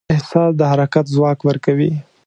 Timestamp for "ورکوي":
1.49-1.91